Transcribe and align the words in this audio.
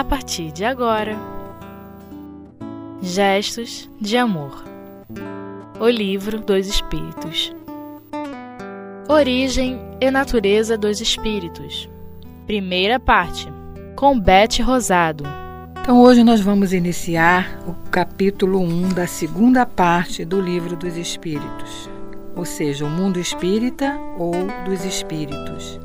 a 0.00 0.04
partir 0.04 0.50
de 0.50 0.64
agora. 0.64 1.14
Gestos 3.02 3.86
de 4.00 4.16
Amor. 4.16 4.64
O 5.78 5.86
Livro 5.86 6.40
dos 6.40 6.66
Espíritos. 6.66 7.54
Origem 9.06 9.78
e 10.00 10.10
Natureza 10.10 10.78
dos 10.78 11.02
Espíritos. 11.02 11.86
Primeira 12.46 12.98
parte 12.98 13.46
Com 13.94 14.18
Beth 14.18 14.62
Rosado. 14.62 15.24
Então 15.82 16.00
hoje 16.00 16.24
nós 16.24 16.40
vamos 16.40 16.72
iniciar 16.72 17.60
o 17.66 17.74
capítulo 17.90 18.58
1 18.58 18.94
da 18.94 19.06
segunda 19.06 19.66
parte 19.66 20.24
do 20.24 20.40
Livro 20.40 20.76
dos 20.76 20.96
Espíritos, 20.96 21.90
ou 22.34 22.46
seja, 22.46 22.86
o 22.86 22.90
mundo 22.90 23.20
espírita 23.20 23.98
ou 24.18 24.32
dos 24.64 24.82
espíritos. 24.82 25.78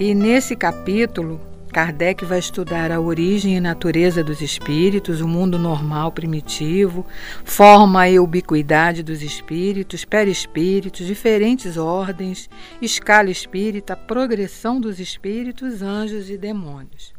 E 0.00 0.12
nesse 0.12 0.56
capítulo 0.56 1.40
Kardec 1.68 2.24
vai 2.24 2.38
estudar 2.38 2.90
a 2.90 2.98
origem 2.98 3.56
e 3.56 3.60
natureza 3.60 4.24
dos 4.24 4.40
espíritos, 4.40 5.20
o 5.20 5.28
mundo 5.28 5.58
normal 5.58 6.10
primitivo, 6.10 7.06
forma 7.44 8.08
e 8.08 8.18
ubiquidade 8.18 9.02
dos 9.02 9.22
espíritos, 9.22 10.04
perispíritos, 10.04 11.06
diferentes 11.06 11.76
ordens, 11.76 12.48
escala 12.80 13.30
espírita, 13.30 13.94
progressão 13.94 14.80
dos 14.80 14.98
espíritos, 14.98 15.82
anjos 15.82 16.30
e 16.30 16.38
demônios. 16.38 17.12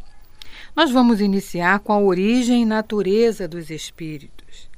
Nós 0.76 0.92
vamos 0.92 1.22
iniciar 1.22 1.80
com 1.80 1.94
a 1.94 2.00
origem 2.00 2.64
e 2.64 2.66
natureza 2.66 3.48
dos 3.48 3.70
espíritos, 3.70 4.70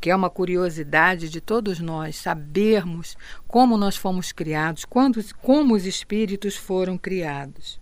que 0.00 0.10
é 0.10 0.16
uma 0.16 0.30
curiosidade 0.30 1.28
de 1.28 1.40
todos 1.40 1.80
nós 1.80 2.16
sabermos 2.16 3.16
como 3.46 3.76
nós 3.76 3.94
fomos 3.94 4.32
criados, 4.32 4.84
quando, 4.86 5.22
como 5.42 5.74
os 5.74 5.84
espíritos 5.84 6.56
foram 6.56 6.96
criados. 6.96 7.77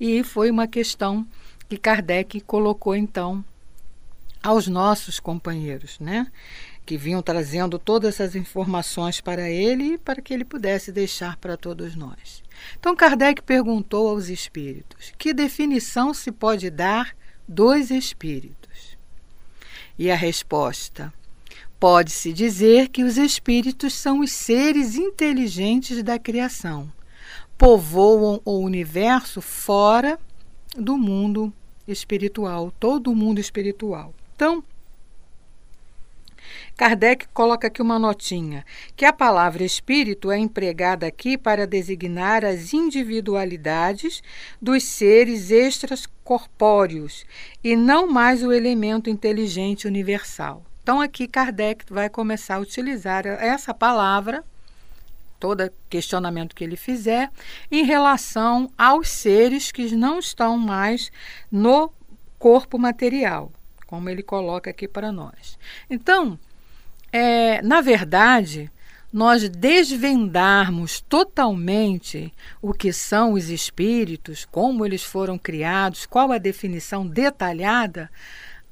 E 0.00 0.24
foi 0.24 0.50
uma 0.50 0.66
questão 0.66 1.26
que 1.68 1.76
Kardec 1.76 2.40
colocou 2.40 2.96
então 2.96 3.44
aos 4.42 4.66
nossos 4.66 5.20
companheiros, 5.20 6.00
né? 6.00 6.26
Que 6.86 6.96
vinham 6.96 7.20
trazendo 7.20 7.78
todas 7.78 8.14
essas 8.14 8.34
informações 8.34 9.20
para 9.20 9.50
ele 9.50 9.98
para 9.98 10.22
que 10.22 10.32
ele 10.32 10.44
pudesse 10.44 10.90
deixar 10.90 11.36
para 11.36 11.54
todos 11.54 11.94
nós. 11.94 12.42
Então 12.78 12.96
Kardec 12.96 13.42
perguntou 13.42 14.08
aos 14.08 14.30
espíritos: 14.30 15.12
que 15.18 15.34
definição 15.34 16.14
se 16.14 16.32
pode 16.32 16.70
dar 16.70 17.14
dos 17.46 17.90
espíritos? 17.90 18.96
E 19.98 20.10
a 20.10 20.16
resposta: 20.16 21.12
pode-se 21.78 22.32
dizer 22.32 22.88
que 22.88 23.04
os 23.04 23.18
espíritos 23.18 23.92
são 23.92 24.20
os 24.20 24.32
seres 24.32 24.96
inteligentes 24.96 26.02
da 26.02 26.18
criação 26.18 26.90
povoam 27.60 28.40
o 28.42 28.58
universo 28.60 29.42
fora 29.42 30.18
do 30.74 30.96
mundo 30.96 31.52
espiritual, 31.86 32.72
todo 32.80 33.10
o 33.10 33.14
mundo 33.14 33.38
espiritual. 33.38 34.14
Então, 34.34 34.64
Kardec 36.74 37.28
coloca 37.34 37.66
aqui 37.66 37.82
uma 37.82 37.98
notinha, 37.98 38.64
que 38.96 39.04
a 39.04 39.12
palavra 39.12 39.62
espírito 39.62 40.30
é 40.30 40.38
empregada 40.38 41.06
aqui 41.06 41.36
para 41.36 41.66
designar 41.66 42.46
as 42.46 42.72
individualidades 42.72 44.22
dos 44.58 44.82
seres 44.84 45.50
extracorpóreos 45.50 47.26
e 47.62 47.76
não 47.76 48.10
mais 48.10 48.42
o 48.42 48.54
elemento 48.54 49.10
inteligente 49.10 49.86
universal. 49.86 50.64
Então 50.82 50.98
aqui 50.98 51.28
Kardec 51.28 51.84
vai 51.92 52.08
começar 52.08 52.54
a 52.54 52.60
utilizar 52.60 53.26
essa 53.26 53.74
palavra 53.74 54.42
todo 55.40 55.72
questionamento 55.88 56.54
que 56.54 56.62
ele 56.62 56.76
fizer 56.76 57.30
em 57.72 57.82
relação 57.82 58.70
aos 58.76 59.08
seres 59.08 59.72
que 59.72 59.96
não 59.96 60.18
estão 60.18 60.58
mais 60.58 61.10
no 61.50 61.90
corpo 62.38 62.78
material, 62.78 63.50
como 63.86 64.10
ele 64.10 64.22
coloca 64.22 64.70
aqui 64.70 64.86
para 64.86 65.10
nós. 65.10 65.58
Então, 65.88 66.38
é, 67.10 67.60
na 67.62 67.80
verdade, 67.80 68.70
nós 69.12 69.48
desvendarmos 69.48 71.00
totalmente 71.00 72.32
o 72.62 72.72
que 72.72 72.92
são 72.92 73.32
os 73.32 73.48
espíritos, 73.48 74.44
como 74.44 74.86
eles 74.86 75.02
foram 75.02 75.36
criados, 75.36 76.06
qual 76.06 76.30
a 76.30 76.38
definição 76.38 77.06
detalhada, 77.06 78.10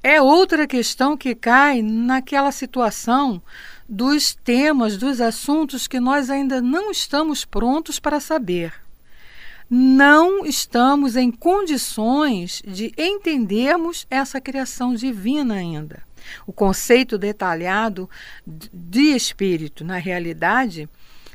é 0.02 0.22
outra 0.22 0.66
questão 0.66 1.16
que 1.16 1.34
cai 1.34 1.82
naquela 1.82 2.52
situação 2.52 3.42
dos 3.88 4.34
temas, 4.34 4.96
dos 4.98 5.20
assuntos 5.20 5.88
que 5.88 5.98
nós 5.98 6.28
ainda 6.28 6.60
não 6.60 6.90
estamos 6.90 7.44
prontos 7.44 7.98
para 7.98 8.20
saber. 8.20 8.74
Não 9.70 10.44
estamos 10.44 11.16
em 11.16 11.30
condições 11.30 12.62
de 12.66 12.92
entendermos 12.96 14.06
essa 14.10 14.40
criação 14.40 14.94
divina 14.94 15.54
ainda. 15.54 16.02
O 16.46 16.52
conceito 16.52 17.16
detalhado 17.16 18.08
de 18.46 19.14
espírito, 19.14 19.84
na 19.84 19.96
realidade, 19.96 20.88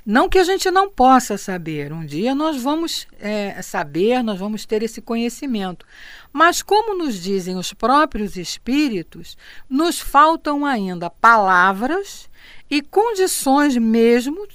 não 0.06 0.28
que 0.28 0.38
a 0.38 0.44
gente 0.44 0.70
não 0.70 0.90
possa 0.90 1.38
saber, 1.38 1.94
um 1.94 2.06
dia 2.06 2.36
nós 2.36 2.62
vamos 2.62 3.08
é, 3.20 3.62
saber, 3.62 4.22
nós 4.22 4.38
vamos 4.38 4.66
ter 4.66 4.84
esse 4.84 5.02
conhecimento. 5.02 5.86
Mas, 6.32 6.62
como 6.62 6.98
nos 6.98 7.22
dizem 7.22 7.56
os 7.56 7.74
próprios 7.74 8.36
espíritos, 8.36 9.38
nos 9.70 10.00
faltam 10.00 10.66
ainda 10.66 11.10
palavras 11.10 12.30
e 12.70 12.82
condições 12.82 13.78
mesmo 13.78 14.48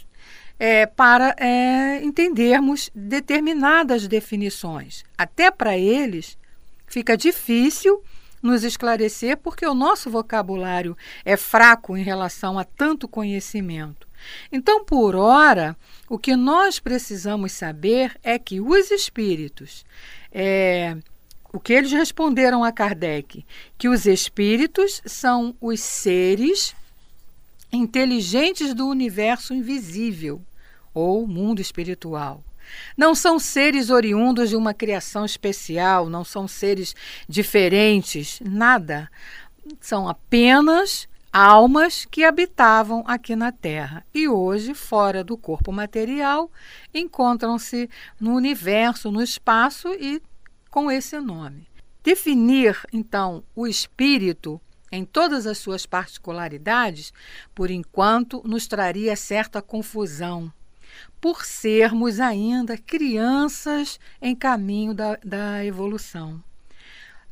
é, 0.59 0.87
para 0.87 1.35
é, 1.39 2.03
entendermos 2.03 2.91
determinadas 2.95 4.09
definições. 4.09 5.05
Até 5.17 5.51
para 5.51 5.79
eles 5.79 6.37
fica 6.87 7.17
difícil 7.17 8.03
nos 8.43 8.65
esclarecer 8.65 9.37
porque 9.37 9.67
o 9.67 9.75
nosso 9.75 10.11
vocabulário 10.11 10.97
é 11.25 11.37
fraco 11.37 11.97
em 11.97 12.03
relação 12.03 12.59
a 12.59 12.65
tanto 12.65 13.07
conhecimento. 13.07 14.08
Então, 14.51 14.85
por 14.85 15.15
ora, 15.15 15.77
o 16.09 16.19
que 16.19 16.35
nós 16.37 16.79
precisamos 16.79 17.53
saber 17.53 18.17
é 18.23 18.39
que 18.39 18.61
os 18.61 18.91
espíritos, 18.91 19.85
é, 20.33 20.97
o 21.53 21.61
que 21.61 21.73
eles 21.73 21.93
responderam 21.93 22.65
a 22.65 22.73
Kardec, 22.73 23.45
que 23.77 23.89
os 23.89 24.07
espíritos 24.07 25.03
são 25.05 25.55
os 25.61 25.81
seres 25.81 26.75
inteligentes 27.73 28.75
do 28.75 28.87
universo 28.89 29.53
invisível 29.53 30.41
ou 30.95 31.27
mundo 31.27 31.61
espiritual. 31.61 32.43
Não 32.97 33.15
são 33.15 33.39
seres 33.39 33.91
oriundos 33.91 34.51
de 34.51 34.57
uma 34.57 34.75
criação 34.75 35.25
especial, 35.25 36.09
não 36.09 36.25
são 36.25 36.47
seres 36.47 36.95
diferentes, 37.29 38.41
nada. 38.45 39.11
São 39.81 40.09
apenas 40.09 41.09
almas 41.33 42.05
que 42.05 42.25
habitavam 42.25 43.05
aqui 43.07 43.37
na 43.37 43.53
Terra 43.53 44.05
e 44.15 44.29
hoje, 44.29 44.75
fora 44.75 45.23
do 45.23 45.37
corpo 45.37 45.73
material, 45.73 46.51
encontram-se 46.93 47.89
no 48.21 48.35
universo, 48.35 49.11
no 49.11 49.23
espaço 49.23 49.89
e 49.95 50.23
com 50.71 50.91
esse 50.91 51.19
nome. 51.21 51.69
Definir, 52.03 52.79
então, 52.93 53.43
o 53.55 53.67
espírito 53.67 54.61
em 54.91 55.05
todas 55.05 55.47
as 55.47 55.59
suas 55.59 55.85
particularidades, 55.85 57.13
por 57.55 57.71
enquanto 57.71 58.43
nos 58.45 58.67
traria 58.67 59.15
certa 59.17 59.61
confusão, 59.61 60.51
por 61.21 61.45
sermos 61.45 62.21
ainda 62.21 62.79
crianças 62.79 64.01
em 64.21 64.35
caminho 64.35 64.95
da, 64.95 65.19
da 65.23 65.65
evolução. 65.65 66.43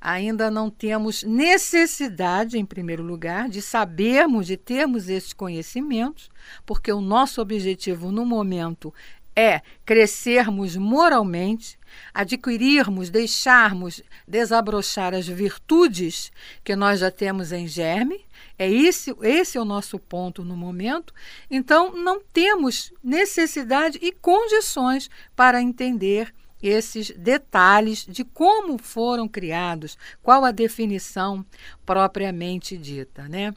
Ainda 0.00 0.50
não 0.50 0.70
temos 0.70 1.22
necessidade, 1.22 2.58
em 2.58 2.64
primeiro 2.64 3.02
lugar, 3.02 3.48
de 3.48 3.62
sabermos, 3.62 4.46
de 4.46 4.56
termos 4.56 5.08
esses 5.08 5.32
conhecimentos, 5.32 6.30
porque 6.64 6.92
o 6.92 7.00
nosso 7.00 7.40
objetivo 7.40 8.12
no 8.12 8.24
momento 8.24 8.92
é 9.36 9.60
crescermos 9.84 10.76
moralmente, 10.76 11.78
adquirirmos, 12.14 13.10
deixarmos 13.10 14.02
desabrochar 14.26 15.12
as 15.12 15.28
virtudes 15.28 16.32
que 16.64 16.74
nós 16.74 17.00
já 17.00 17.10
temos 17.10 17.52
em 17.52 17.68
germe. 17.68 18.24
É 18.58 18.70
esse, 18.70 19.14
esse 19.20 19.58
é 19.58 19.60
o 19.60 19.66
nosso 19.66 19.98
ponto 19.98 20.42
no 20.42 20.56
momento. 20.56 21.12
Então, 21.50 21.94
não 21.94 22.22
temos 22.32 22.94
necessidade 23.04 23.98
e 24.00 24.10
condições 24.10 25.10
para 25.36 25.60
entender 25.60 26.32
esses 26.62 27.10
detalhes 27.10 28.06
de 28.06 28.24
como 28.24 28.78
foram 28.78 29.28
criados, 29.28 29.96
qual 30.22 30.44
a 30.44 30.50
definição 30.50 31.44
propriamente 31.84 32.76
dita, 32.76 33.28
né? 33.28 33.54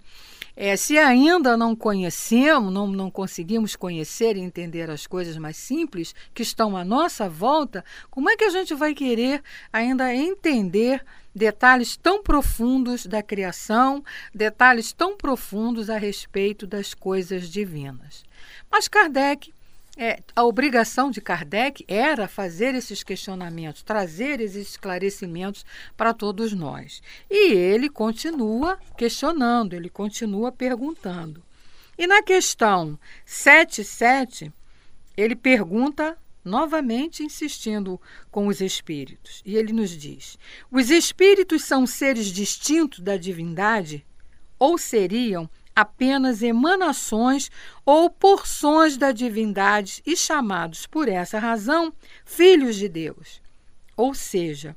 É, 0.61 0.75
se 0.75 0.97
ainda 0.97 1.55
não 1.55 1.73
conhecemos, 1.73 2.73
não, 2.73 2.85
não 2.85 3.09
conseguimos 3.09 3.77
conhecer 3.77 4.35
e 4.35 4.41
entender 4.41 4.89
as 4.89 5.07
coisas 5.07 5.37
mais 5.37 5.55
simples 5.55 6.13
que 6.33 6.43
estão 6.43 6.75
à 6.75 6.83
nossa 6.83 7.29
volta, 7.29 7.81
como 8.09 8.29
é 8.29 8.35
que 8.35 8.43
a 8.43 8.49
gente 8.49 8.75
vai 8.75 8.93
querer 8.93 9.41
ainda 9.71 10.13
entender 10.13 11.01
detalhes 11.33 11.95
tão 11.95 12.21
profundos 12.21 13.05
da 13.05 13.23
criação, 13.23 14.03
detalhes 14.35 14.91
tão 14.91 15.15
profundos 15.15 15.89
a 15.89 15.97
respeito 15.97 16.67
das 16.67 16.93
coisas 16.93 17.47
divinas? 17.49 18.25
Mas 18.69 18.89
Kardec 18.89 19.53
É, 19.97 20.21
a 20.35 20.43
obrigação 20.43 21.11
de 21.11 21.19
Kardec 21.19 21.83
era 21.87 22.27
fazer 22.27 22.73
esses 22.73 23.03
questionamentos, 23.03 23.83
trazer 23.83 24.39
esses 24.39 24.69
esclarecimentos 24.69 25.65
para 25.97 26.13
todos 26.13 26.53
nós. 26.53 27.01
E 27.29 27.53
ele 27.53 27.89
continua 27.89 28.79
questionando, 28.97 29.73
ele 29.73 29.89
continua 29.89 30.51
perguntando. 30.51 31.43
E 31.97 32.07
na 32.07 32.23
questão 32.23 32.97
77, 33.25 34.53
ele 35.17 35.35
pergunta 35.35 36.17
novamente 36.45 37.23
insistindo 37.23 37.99
com 38.31 38.47
os 38.47 38.61
espíritos. 38.61 39.41
E 39.45 39.57
ele 39.57 39.73
nos 39.73 39.91
diz: 39.91 40.37
os 40.71 40.89
espíritos 40.89 41.63
são 41.63 41.85
seres 41.85 42.27
distintos 42.27 42.99
da 42.99 43.17
divindade 43.17 44.05
ou 44.57 44.77
seriam 44.77 45.49
apenas 45.79 46.41
emanações 46.41 47.49
ou 47.85 48.09
porções 48.09 48.97
da 48.97 49.11
divindade 49.11 50.01
e 50.05 50.15
chamados 50.15 50.85
por 50.85 51.07
essa 51.07 51.39
razão 51.39 51.93
filhos 52.25 52.75
de 52.75 52.89
Deus. 52.89 53.41
Ou 53.95 54.13
seja, 54.13 54.75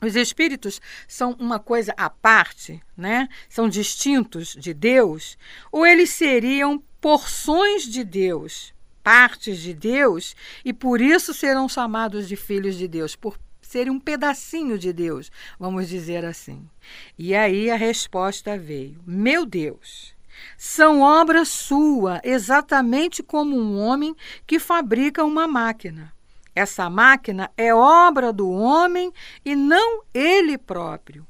os 0.00 0.16
espíritos 0.16 0.80
são 1.08 1.32
uma 1.38 1.58
coisa 1.58 1.94
à 1.96 2.10
parte, 2.10 2.82
né? 2.96 3.28
São 3.48 3.68
distintos 3.68 4.48
de 4.48 4.74
Deus, 4.74 5.38
ou 5.72 5.86
eles 5.86 6.10
seriam 6.10 6.82
porções 7.00 7.84
de 7.84 8.04
Deus, 8.04 8.74
partes 9.02 9.58
de 9.58 9.72
Deus, 9.72 10.34
e 10.64 10.72
por 10.72 11.00
isso 11.00 11.32
serão 11.32 11.68
chamados 11.68 12.28
de 12.28 12.36
filhos 12.36 12.76
de 12.76 12.86
Deus, 12.86 13.16
por 13.16 13.38
serem 13.74 13.92
um 13.92 13.98
pedacinho 13.98 14.78
de 14.78 14.92
Deus, 14.92 15.32
vamos 15.58 15.88
dizer 15.88 16.24
assim. 16.24 16.64
E 17.18 17.34
aí 17.34 17.68
a 17.72 17.74
resposta 17.74 18.56
veio: 18.56 19.00
Meu 19.04 19.44
Deus, 19.44 20.14
são 20.56 21.00
obra 21.00 21.44
sua, 21.44 22.20
exatamente 22.22 23.20
como 23.20 23.58
um 23.58 23.76
homem 23.80 24.14
que 24.46 24.60
fabrica 24.60 25.24
uma 25.24 25.48
máquina. 25.48 26.12
Essa 26.54 26.88
máquina 26.88 27.50
é 27.56 27.74
obra 27.74 28.32
do 28.32 28.48
homem 28.48 29.12
e 29.44 29.56
não 29.56 30.04
ele 30.14 30.56
próprio. 30.56 31.26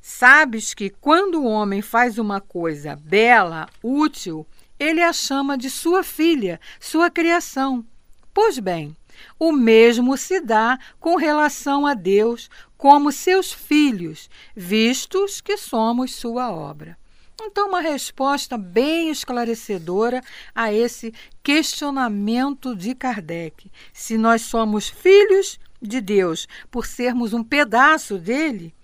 Sabes 0.00 0.74
que 0.74 0.90
quando 0.90 1.42
o 1.42 1.46
homem 1.46 1.82
faz 1.82 2.16
uma 2.16 2.40
coisa 2.40 2.94
bela, 2.94 3.68
útil, 3.82 4.46
ele 4.78 5.02
a 5.02 5.12
chama 5.12 5.58
de 5.58 5.68
sua 5.68 6.04
filha, 6.04 6.60
sua 6.78 7.10
criação. 7.10 7.84
Pois 8.32 8.56
bem, 8.60 8.96
o 9.38 9.52
mesmo 9.52 10.16
se 10.16 10.40
dá 10.40 10.78
com 10.98 11.16
relação 11.16 11.86
a 11.86 11.94
Deus 11.94 12.48
como 12.76 13.10
seus 13.12 13.52
filhos, 13.52 14.30
vistos 14.54 15.40
que 15.40 15.56
somos 15.56 16.14
sua 16.14 16.50
obra. 16.50 16.96
Então, 17.40 17.68
uma 17.68 17.80
resposta 17.80 18.58
bem 18.58 19.10
esclarecedora 19.10 20.20
a 20.54 20.72
esse 20.72 21.14
questionamento 21.42 22.74
de 22.74 22.94
Kardec. 22.94 23.70
Se 23.92 24.18
nós 24.18 24.42
somos 24.42 24.88
filhos 24.88 25.58
de 25.80 26.00
Deus 26.00 26.48
por 26.70 26.84
sermos 26.84 27.32
um 27.32 27.44
pedaço 27.44 28.18
dele, 28.18 28.74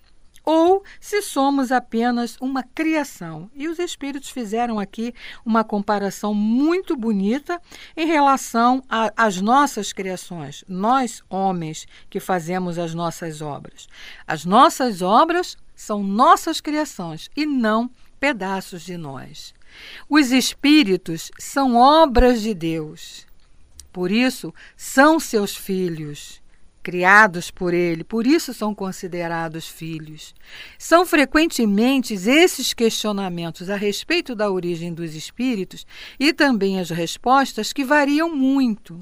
ou 0.44 0.84
se 1.00 1.22
somos 1.22 1.72
apenas 1.72 2.36
uma 2.40 2.62
criação. 2.62 3.50
E 3.54 3.66
os 3.66 3.78
espíritos 3.78 4.28
fizeram 4.28 4.78
aqui 4.78 5.14
uma 5.44 5.64
comparação 5.64 6.34
muito 6.34 6.96
bonita 6.96 7.60
em 7.96 8.06
relação 8.06 8.82
às 9.16 9.40
nossas 9.40 9.92
criações, 9.92 10.64
nós, 10.68 11.22
homens, 11.30 11.86
que 12.10 12.20
fazemos 12.20 12.78
as 12.78 12.94
nossas 12.94 13.40
obras. 13.40 13.88
As 14.26 14.44
nossas 14.44 15.00
obras 15.00 15.56
são 15.74 16.02
nossas 16.02 16.60
criações 16.60 17.30
e 17.34 17.46
não 17.46 17.90
pedaços 18.20 18.82
de 18.82 18.96
nós. 18.96 19.54
Os 20.08 20.30
espíritos 20.30 21.30
são 21.38 21.74
obras 21.76 22.42
de 22.42 22.54
Deus. 22.54 23.26
Por 23.92 24.10
isso, 24.10 24.52
são 24.76 25.18
seus 25.18 25.56
filhos 25.56 26.42
criados 26.84 27.50
por 27.50 27.72
ele, 27.72 28.04
por 28.04 28.26
isso 28.26 28.52
são 28.52 28.74
considerados 28.74 29.66
filhos. 29.66 30.34
São 30.78 31.06
frequentemente 31.06 32.12
esses 32.12 32.74
questionamentos 32.74 33.70
a 33.70 33.76
respeito 33.76 34.34
da 34.34 34.50
origem 34.50 34.92
dos 34.92 35.14
espíritos 35.14 35.86
e 36.20 36.34
também 36.34 36.78
as 36.78 36.90
respostas 36.90 37.72
que 37.72 37.82
variam 37.82 38.36
muito. 38.36 39.00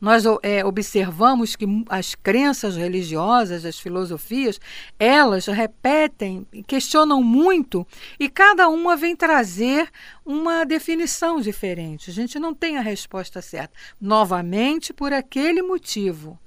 Nós 0.00 0.24
é, 0.42 0.64
observamos 0.64 1.54
que 1.56 1.66
as 1.88 2.14
crenças 2.14 2.74
religiosas, 2.74 3.66
as 3.66 3.78
filosofias, 3.78 4.58
elas 4.98 5.46
repetem, 5.46 6.46
questionam 6.66 7.22
muito 7.22 7.86
e 8.18 8.26
cada 8.26 8.68
uma 8.68 8.96
vem 8.96 9.14
trazer 9.14 9.90
uma 10.24 10.64
definição 10.64 11.38
diferente. 11.40 12.08
A 12.08 12.14
gente 12.14 12.38
não 12.38 12.54
tem 12.54 12.78
a 12.78 12.80
resposta 12.80 13.42
certa. 13.42 13.74
Novamente, 14.00 14.94
por 14.94 15.12
aquele 15.12 15.60
motivo 15.60 16.38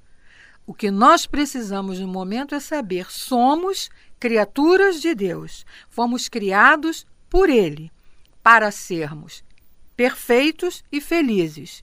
o 0.66 0.72
que 0.72 0.90
nós 0.90 1.26
precisamos 1.26 2.00
no 2.00 2.08
momento 2.08 2.54
é 2.54 2.60
saber: 2.60 3.10
somos 3.10 3.90
criaturas 4.18 5.00
de 5.00 5.14
Deus, 5.14 5.64
fomos 5.88 6.28
criados 6.28 7.06
por 7.28 7.48
Ele 7.48 7.90
para 8.42 8.70
sermos 8.70 9.42
perfeitos 9.96 10.84
e 10.90 11.00
felizes. 11.00 11.82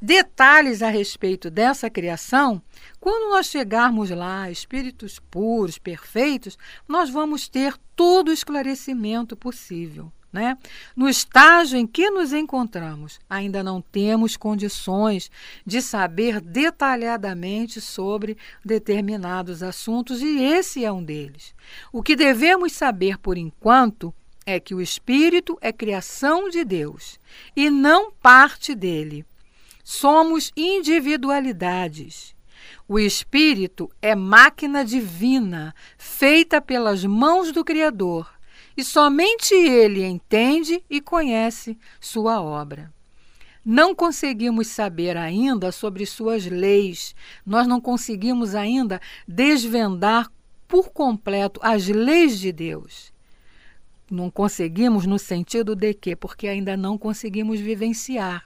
Detalhes 0.00 0.82
a 0.82 0.90
respeito 0.90 1.50
dessa 1.50 1.88
criação, 1.88 2.60
quando 3.00 3.30
nós 3.30 3.46
chegarmos 3.46 4.10
lá, 4.10 4.50
espíritos 4.50 5.18
puros, 5.30 5.78
perfeitos, 5.78 6.58
nós 6.86 7.08
vamos 7.08 7.48
ter 7.48 7.74
todo 7.96 8.28
o 8.28 8.32
esclarecimento 8.32 9.36
possível. 9.36 10.12
Né? 10.34 10.58
No 10.96 11.08
estágio 11.08 11.78
em 11.78 11.86
que 11.86 12.10
nos 12.10 12.32
encontramos, 12.32 13.20
ainda 13.30 13.62
não 13.62 13.80
temos 13.80 14.36
condições 14.36 15.30
de 15.64 15.80
saber 15.80 16.40
detalhadamente 16.40 17.80
sobre 17.80 18.36
determinados 18.64 19.62
assuntos 19.62 20.20
e 20.20 20.42
esse 20.42 20.84
é 20.84 20.90
um 20.90 21.04
deles. 21.04 21.54
O 21.92 22.02
que 22.02 22.16
devemos 22.16 22.72
saber 22.72 23.16
por 23.16 23.38
enquanto 23.38 24.12
é 24.44 24.58
que 24.58 24.74
o 24.74 24.80
espírito 24.80 25.56
é 25.60 25.72
criação 25.72 26.50
de 26.50 26.64
Deus 26.64 27.20
e 27.54 27.70
não 27.70 28.10
parte 28.10 28.74
dele. 28.74 29.24
Somos 29.84 30.50
individualidades. 30.56 32.34
O 32.88 32.98
espírito 32.98 33.88
é 34.02 34.16
máquina 34.16 34.84
divina, 34.84 35.72
feita 35.96 36.60
pelas 36.60 37.04
mãos 37.04 37.52
do 37.52 37.64
Criador 37.64 38.33
e 38.76 38.82
somente 38.82 39.54
ele 39.54 40.04
entende 40.04 40.82
e 40.88 41.00
conhece 41.00 41.78
sua 42.00 42.40
obra. 42.40 42.92
Não 43.64 43.94
conseguimos 43.94 44.66
saber 44.66 45.16
ainda 45.16 45.72
sobre 45.72 46.04
suas 46.04 46.44
leis, 46.44 47.14
nós 47.46 47.66
não 47.66 47.80
conseguimos 47.80 48.54
ainda 48.54 49.00
desvendar 49.26 50.30
por 50.68 50.90
completo 50.90 51.60
as 51.62 51.88
leis 51.88 52.38
de 52.38 52.52
Deus. 52.52 53.12
Não 54.10 54.30
conseguimos 54.30 55.06
no 55.06 55.18
sentido 55.18 55.74
de 55.74 55.94
que, 55.94 56.14
porque 56.14 56.46
ainda 56.46 56.76
não 56.76 56.98
conseguimos 56.98 57.58
vivenciar. 57.58 58.44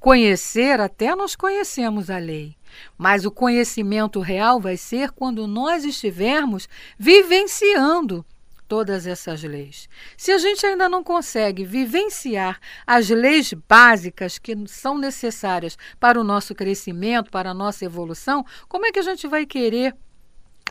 Conhecer, 0.00 0.80
até 0.80 1.14
nós 1.14 1.36
conhecemos 1.36 2.10
a 2.10 2.18
lei, 2.18 2.56
mas 2.98 3.24
o 3.24 3.30
conhecimento 3.30 4.20
real 4.20 4.60
vai 4.60 4.76
ser 4.76 5.10
quando 5.10 5.46
nós 5.46 5.84
estivermos 5.84 6.68
vivenciando 6.98 8.24
todas 8.68 9.06
essas 9.06 9.42
leis. 9.42 9.88
Se 10.16 10.32
a 10.32 10.38
gente 10.38 10.64
ainda 10.64 10.88
não 10.88 11.02
consegue 11.02 11.64
vivenciar 11.64 12.60
as 12.86 13.08
leis 13.08 13.52
básicas 13.68 14.38
que 14.38 14.56
são 14.66 14.98
necessárias 14.98 15.76
para 15.98 16.20
o 16.20 16.24
nosso 16.24 16.54
crescimento, 16.54 17.30
para 17.30 17.50
a 17.50 17.54
nossa 17.54 17.84
evolução, 17.84 18.44
como 18.68 18.86
é 18.86 18.92
que 18.92 18.98
a 18.98 19.02
gente 19.02 19.26
vai 19.26 19.46
querer 19.46 19.94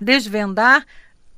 desvendar 0.02 0.86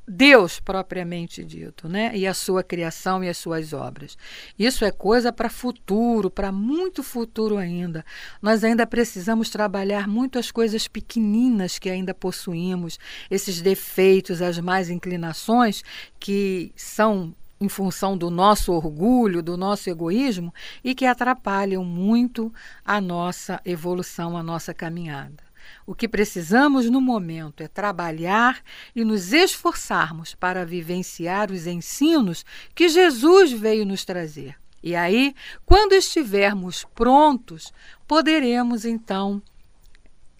Deus 0.07 0.57
propriamente 0.61 1.43
dito, 1.43 1.89
né? 1.89 2.11
E 2.15 2.25
a 2.25 2.33
sua 2.33 2.63
criação 2.63 3.21
e 3.21 3.27
as 3.27 3.37
suas 3.37 3.73
obras. 3.73 4.17
Isso 4.57 4.85
é 4.85 4.91
coisa 4.91 5.33
para 5.33 5.49
futuro, 5.49 6.29
para 6.31 6.49
muito 6.49 7.03
futuro 7.03 7.57
ainda. 7.57 8.05
Nós 8.41 8.63
ainda 8.63 8.87
precisamos 8.87 9.49
trabalhar 9.49 10.07
muito 10.07 10.39
as 10.39 10.49
coisas 10.49 10.87
pequeninas 10.87 11.77
que 11.77 11.89
ainda 11.89 12.13
possuímos, 12.13 12.97
esses 13.29 13.61
defeitos, 13.61 14.41
as 14.41 14.57
más 14.59 14.89
inclinações 14.89 15.83
que 16.17 16.71
são 16.73 17.35
em 17.59 17.67
função 17.67 18.17
do 18.17 18.29
nosso 18.29 18.71
orgulho, 18.71 19.43
do 19.43 19.57
nosso 19.57 19.89
egoísmo 19.89 20.53
e 20.83 20.95
que 20.95 21.05
atrapalham 21.05 21.83
muito 21.83 22.53
a 22.85 23.01
nossa 23.01 23.59
evolução, 23.65 24.37
a 24.37 24.43
nossa 24.43 24.73
caminhada. 24.73 25.46
O 25.85 25.95
que 25.95 26.07
precisamos 26.07 26.89
no 26.89 27.01
momento 27.01 27.61
é 27.61 27.67
trabalhar 27.67 28.61
e 28.95 29.03
nos 29.03 29.33
esforçarmos 29.33 30.35
para 30.35 30.65
vivenciar 30.65 31.51
os 31.51 31.67
ensinos 31.67 32.45
que 32.75 32.89
Jesus 32.89 33.51
veio 33.51 33.85
nos 33.85 34.05
trazer. 34.05 34.55
E 34.83 34.95
aí, 34.95 35.33
quando 35.65 35.93
estivermos 35.93 36.85
prontos, 36.95 37.73
poderemos 38.07 38.85
então 38.85 39.41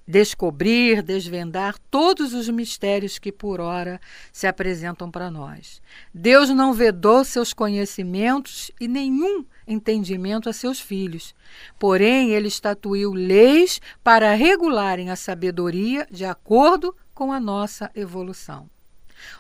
descobrir, 0.08 1.04
desvendar 1.04 1.78
todos 1.92 2.34
os 2.34 2.48
mistérios 2.48 3.20
que 3.20 3.32
por 3.32 3.60
ora 3.60 4.00
se 4.32 4.48
apresentam 4.48 5.12
para 5.12 5.30
nós. 5.30 5.82
Deus 6.14 6.50
não 6.50 6.74
vedou 6.74 7.26
seus 7.26 7.52
conhecimentos 7.52 8.72
e 8.80 8.88
nenhum 8.88 9.46
entendimento 9.68 10.50
a 10.50 10.54
seus 10.54 10.80
filhos. 10.80 11.36
Porém, 11.78 12.32
ele 12.32 12.48
estatuiu 12.48 13.14
leis 13.14 13.82
para 14.04 14.34
regularem 14.34 15.10
a 15.10 15.16
sabedoria 15.16 16.08
de 16.10 16.26
acordo 16.26 16.96
com 17.14 17.32
a 17.32 17.40
nossa 17.40 17.92
evolução. 17.94 18.70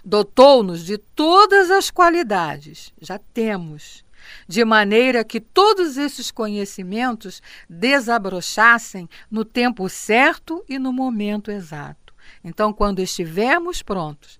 Dotou-nos 0.03 0.83
de 0.83 0.97
todas 0.97 1.71
as 1.71 1.89
qualidades, 1.89 2.91
já 2.99 3.19
temos, 3.19 4.03
de 4.47 4.65
maneira 4.65 5.23
que 5.23 5.39
todos 5.39 5.97
esses 5.97 6.31
conhecimentos 6.31 7.41
desabrochassem 7.69 9.07
no 9.29 9.45
tempo 9.45 9.87
certo 9.87 10.63
e 10.67 10.79
no 10.79 10.91
momento 10.91 11.51
exato. 11.51 12.13
Então, 12.43 12.73
quando 12.73 12.99
estivermos 12.99 13.81
prontos, 13.81 14.39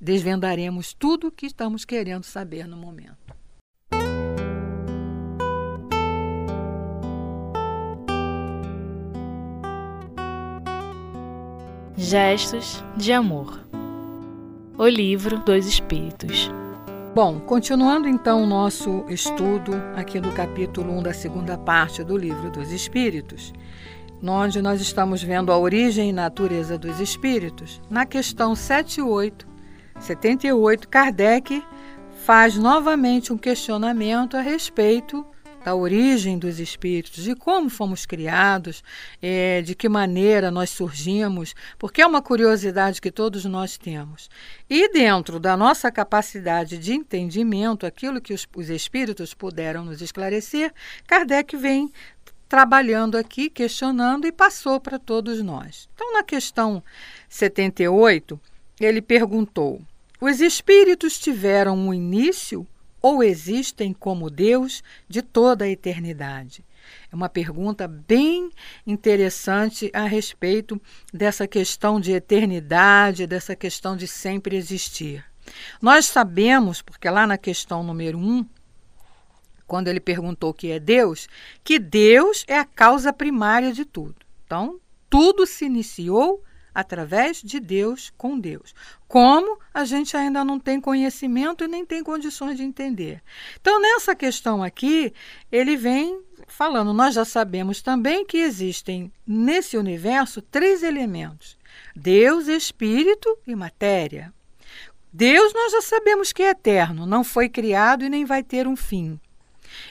desvendaremos 0.00 0.92
tudo 0.92 1.28
o 1.28 1.32
que 1.32 1.46
estamos 1.46 1.84
querendo 1.84 2.24
saber 2.24 2.66
no 2.66 2.76
momento. 2.76 3.34
Gestos 11.96 12.82
de 12.96 13.12
Amor. 13.12 13.60
O 14.76 14.84
Livro 14.84 15.38
dos 15.38 15.64
Espíritos. 15.64 16.50
Bom, 17.14 17.38
continuando 17.38 18.08
então 18.08 18.42
o 18.42 18.46
nosso 18.46 19.04
estudo 19.08 19.72
aqui 19.94 20.18
do 20.18 20.32
capítulo 20.32 20.92
1 20.98 21.02
da 21.04 21.14
segunda 21.14 21.56
parte 21.56 22.02
do 22.02 22.16
Livro 22.16 22.50
dos 22.50 22.72
Espíritos, 22.72 23.52
onde 24.20 24.60
nós 24.60 24.80
estamos 24.80 25.22
vendo 25.22 25.52
a 25.52 25.56
origem 25.56 26.10
e 26.10 26.12
natureza 26.12 26.76
dos 26.76 26.98
espíritos, 26.98 27.80
na 27.88 28.04
questão 28.04 28.56
78, 28.56 29.46
78, 30.00 30.88
Kardec 30.88 31.62
faz 32.24 32.56
novamente 32.58 33.32
um 33.32 33.38
questionamento 33.38 34.36
a 34.36 34.40
respeito 34.40 35.24
da 35.64 35.74
origem 35.74 36.38
dos 36.38 36.60
espíritos, 36.60 37.24
de 37.24 37.34
como 37.34 37.70
fomos 37.70 38.04
criados, 38.04 38.84
é, 39.22 39.62
de 39.62 39.74
que 39.74 39.88
maneira 39.88 40.50
nós 40.50 40.68
surgimos, 40.68 41.54
porque 41.78 42.02
é 42.02 42.06
uma 42.06 42.20
curiosidade 42.20 43.00
que 43.00 43.10
todos 43.10 43.46
nós 43.46 43.78
temos. 43.78 44.28
E 44.68 44.92
dentro 44.92 45.40
da 45.40 45.56
nossa 45.56 45.90
capacidade 45.90 46.76
de 46.76 46.92
entendimento, 46.92 47.86
aquilo 47.86 48.20
que 48.20 48.34
os, 48.34 48.46
os 48.54 48.68
espíritos 48.68 49.32
puderam 49.32 49.86
nos 49.86 50.02
esclarecer, 50.02 50.70
Kardec 51.06 51.56
vem 51.56 51.90
trabalhando 52.46 53.16
aqui, 53.16 53.48
questionando 53.48 54.26
e 54.26 54.32
passou 54.32 54.78
para 54.78 54.98
todos 54.98 55.42
nós. 55.42 55.88
Então, 55.94 56.12
na 56.12 56.22
questão 56.22 56.84
78, 57.26 58.38
ele 58.78 59.00
perguntou: 59.00 59.80
Os 60.20 60.42
espíritos 60.42 61.18
tiveram 61.18 61.74
um 61.74 61.94
início 61.94 62.66
ou 63.04 63.22
existem 63.22 63.92
como 63.92 64.30
Deus 64.30 64.82
de 65.06 65.20
toda 65.20 65.66
a 65.66 65.68
eternidade? 65.68 66.64
É 67.12 67.14
uma 67.14 67.28
pergunta 67.28 67.86
bem 67.86 68.48
interessante 68.86 69.90
a 69.92 70.06
respeito 70.06 70.80
dessa 71.12 71.46
questão 71.46 72.00
de 72.00 72.12
eternidade, 72.12 73.26
dessa 73.26 73.54
questão 73.54 73.94
de 73.94 74.08
sempre 74.08 74.56
existir. 74.56 75.22
Nós 75.82 76.06
sabemos, 76.06 76.80
porque 76.80 77.10
lá 77.10 77.26
na 77.26 77.36
questão 77.36 77.82
número 77.82 78.16
1, 78.16 78.22
um, 78.22 78.46
quando 79.66 79.88
ele 79.88 80.00
perguntou 80.00 80.48
o 80.48 80.54
que 80.54 80.70
é 80.70 80.80
Deus, 80.80 81.28
que 81.62 81.78
Deus 81.78 82.42
é 82.48 82.58
a 82.58 82.64
causa 82.64 83.12
primária 83.12 83.70
de 83.70 83.84
tudo. 83.84 84.16
Então, 84.46 84.80
tudo 85.10 85.46
se 85.46 85.66
iniciou 85.66 86.42
através 86.74 87.40
de 87.42 87.60
Deus 87.60 88.12
com 88.16 88.38
Deus. 88.38 88.74
Como 89.06 89.58
a 89.72 89.84
gente 89.84 90.16
ainda 90.16 90.44
não 90.44 90.58
tem 90.58 90.80
conhecimento 90.80 91.62
e 91.62 91.68
nem 91.68 91.86
tem 91.86 92.02
condições 92.02 92.56
de 92.56 92.64
entender. 92.64 93.22
Então, 93.60 93.80
nessa 93.80 94.14
questão 94.14 94.62
aqui, 94.62 95.12
ele 95.52 95.76
vem 95.76 96.20
falando, 96.48 96.92
nós 96.92 97.14
já 97.14 97.24
sabemos 97.24 97.80
também 97.80 98.26
que 98.26 98.38
existem 98.38 99.12
nesse 99.26 99.76
universo 99.76 100.42
três 100.42 100.82
elementos: 100.82 101.56
Deus, 101.94 102.48
espírito 102.48 103.38
e 103.46 103.54
matéria. 103.54 104.32
Deus 105.12 105.54
nós 105.54 105.70
já 105.70 105.80
sabemos 105.80 106.32
que 106.32 106.42
é 106.42 106.50
eterno, 106.50 107.06
não 107.06 107.22
foi 107.22 107.48
criado 107.48 108.04
e 108.04 108.08
nem 108.08 108.24
vai 108.24 108.42
ter 108.42 108.66
um 108.66 108.74
fim. 108.74 109.20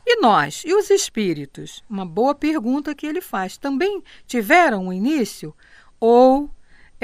E 0.06 0.20
nós, 0.22 0.64
e 0.66 0.74
os 0.74 0.90
espíritos? 0.90 1.84
Uma 1.90 2.06
boa 2.06 2.36
pergunta 2.36 2.96
que 2.96 3.06
ele 3.06 3.22
faz. 3.22 3.58
Também 3.58 4.04
tiveram 4.28 4.88
um 4.88 4.94
início? 4.94 5.56
Ou 6.00 6.50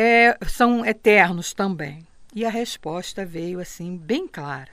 é, 0.01 0.37
são 0.47 0.85
eternos 0.85 1.53
também? 1.53 2.07
E 2.33 2.45
a 2.45 2.49
resposta 2.49 3.25
veio 3.25 3.59
assim, 3.59 3.97
bem 3.97 4.29
clara. 4.29 4.71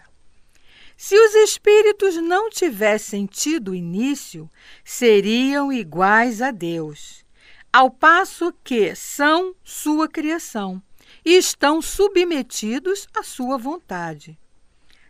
Se 0.96 1.18
os 1.18 1.34
espíritos 1.34 2.14
não 2.14 2.48
tivessem 2.48 3.26
tido 3.26 3.74
início, 3.74 4.48
seriam 4.84 5.72
iguais 5.72 6.40
a 6.40 6.52
Deus, 6.52 7.24
ao 7.72 7.90
passo 7.90 8.54
que 8.62 8.94
são 8.94 9.52
sua 9.64 10.08
criação 10.08 10.80
e 11.24 11.32
estão 11.32 11.82
submetidos 11.82 13.08
à 13.12 13.24
sua 13.24 13.58
vontade. 13.58 14.38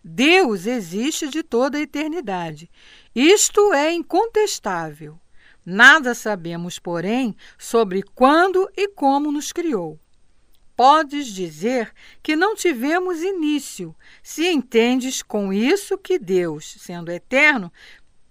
Deus 0.02 0.64
existe 0.64 1.28
de 1.28 1.42
toda 1.42 1.76
a 1.76 1.82
eternidade. 1.82 2.70
Isto 3.14 3.74
é 3.74 3.92
incontestável. 3.92 5.20
Nada 5.62 6.14
sabemos, 6.14 6.78
porém, 6.78 7.36
sobre 7.58 8.02
quando 8.02 8.66
e 8.74 8.88
como 8.88 9.30
nos 9.30 9.52
criou 9.52 10.00
podes 10.76 11.28
dizer 11.28 11.92
que 12.22 12.36
não 12.36 12.54
tivemos 12.54 13.22
início, 13.22 13.96
se 14.22 14.46
entendes 14.46 15.22
com 15.22 15.52
isso 15.52 15.96
que 15.96 16.18
Deus, 16.18 16.76
sendo 16.78 17.10
eterno, 17.10 17.72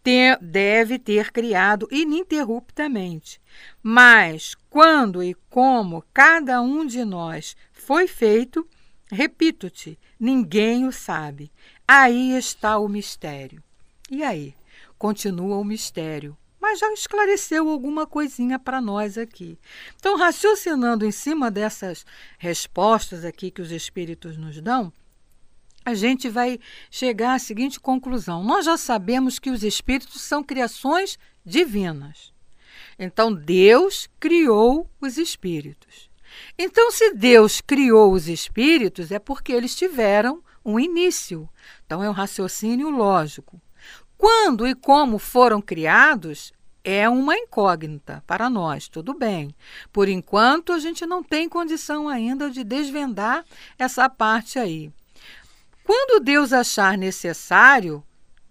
ter, 0.03 0.37
deve 0.39 0.99
ter 0.99 1.31
criado 1.31 1.87
ininterruptamente. 1.91 3.41
Mas 3.81 4.55
quando 4.69 5.23
e 5.23 5.33
como 5.49 6.05
cada 6.13 6.61
um 6.61 6.85
de 6.85 7.03
nós 7.03 7.57
foi 7.73 8.07
feito, 8.07 8.67
repito-te, 9.11 9.97
ninguém 10.19 10.85
o 10.85 10.91
sabe. 10.91 11.51
Aí 11.87 12.37
está 12.37 12.77
o 12.77 12.87
mistério. 12.87 13.63
E 14.09 14.23
aí? 14.23 14.53
Continua 14.97 15.57
o 15.57 15.63
mistério 15.63 16.37
mas 16.65 16.79
já 16.79 16.91
esclareceu 16.93 17.69
alguma 17.69 18.07
coisinha 18.07 18.57
para 18.57 18.81
nós 18.81 19.19
aqui. 19.19 19.55
Então, 19.98 20.17
raciocinando 20.17 21.05
em 21.05 21.12
cima 21.12 21.51
dessas 21.51 22.03
respostas 22.39 23.24
aqui 23.24 23.51
que 23.51 23.62
os 23.62 23.72
espíritos 23.72 24.36
nos 24.36 24.60
dão, 24.60 24.91
a 25.86 25.93
gente 25.93 26.27
vai 26.27 26.60
chegar 26.89 27.36
à 27.36 27.39
seguinte 27.39 27.79
conclusão: 27.79 28.43
nós 28.43 28.65
já 28.65 28.77
sabemos 28.77 29.38
que 29.38 29.51
os 29.51 29.63
espíritos 29.63 30.19
são 30.22 30.43
criações 30.43 31.19
divinas. 31.45 32.34
Então, 32.98 33.31
Deus 33.31 34.10
criou 34.19 34.89
os 35.00 35.19
espíritos. 35.19 36.10
Então, 36.57 36.89
se 36.89 37.13
Deus 37.13 37.62
criou 37.62 38.12
os 38.12 38.27
espíritos, 38.27 39.12
é 39.12 39.19
porque 39.19 39.51
eles 39.51 39.75
tiveram 39.75 40.43
um 40.65 40.79
início. 40.79 41.48
Então, 41.86 42.03
é 42.03 42.10
um 42.10 42.13
raciocínio 42.13 42.89
lógico. 42.89 43.62
Quando 44.17 44.65
e 44.65 44.74
como 44.74 45.19
foram 45.19 45.62
criados 45.62 46.54
é 46.85 47.09
uma 47.09 47.35
incógnita 47.35 48.23
para 48.27 48.47
nós, 48.47 48.87
tudo 48.87 49.15
bem. 49.15 49.53
Por 49.91 50.07
enquanto, 50.07 50.71
a 50.71 50.77
gente 50.77 51.03
não 51.03 51.23
tem 51.23 51.49
condição 51.49 52.07
ainda 52.07 52.51
de 52.51 52.63
desvendar 52.63 53.43
essa 53.77 54.07
parte 54.07 54.59
aí. 54.59 54.91
Quando 55.83 56.23
Deus 56.23 56.53
achar 56.53 56.95
necessário 56.95 58.03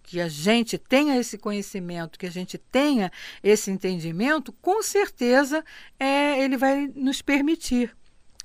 que 0.02 0.20
a 0.20 0.28
gente 0.28 0.76
tenha 0.76 1.16
esse 1.16 1.38
conhecimento, 1.38 2.18
que 2.18 2.26
a 2.26 2.30
gente 2.30 2.58
tenha 2.58 3.10
esse 3.42 3.70
entendimento, 3.70 4.52
com 4.52 4.82
certeza 4.82 5.64
é, 5.98 6.42
ele 6.42 6.56
vai 6.56 6.90
nos 6.94 7.22
permitir. 7.22 7.94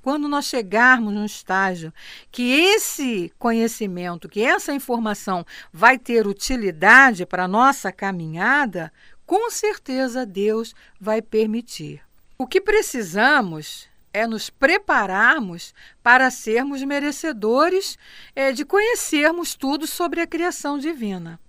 Quando 0.02 0.30
nós 0.30 0.46
chegarmos 0.46 1.14
num 1.14 1.26
estágio 1.26 1.94
que 2.32 2.52
esse 2.52 3.34
conhecimento, 3.38 4.30
que 4.30 4.42
essa 4.42 4.74
informação 4.74 5.46
vai 5.74 6.00
ter 6.00 6.26
utilidade 6.26 7.26
para 7.26 7.44
a 7.44 7.48
nossa 7.48 7.92
caminhada, 7.92 8.94
com 9.30 9.52
certeza 9.52 10.26
Deus 10.26 10.74
vai 11.00 11.22
permitir. 11.22 12.02
O 12.36 12.48
que 12.48 12.60
precisamos 12.60 13.88
é 14.12 14.26
nos 14.26 14.50
prepararmos 14.50 15.72
para 16.02 16.32
sermos 16.32 16.82
merecedores 16.82 17.96
é, 18.36 18.52
de 18.52 18.66
conhecermos 18.66 19.54
tudo 19.54 19.86
sobre 19.86 20.20
a 20.20 20.26
criação 20.26 20.80
divina. 20.80 21.40